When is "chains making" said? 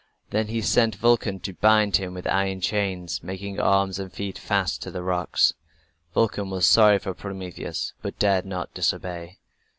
2.59-3.59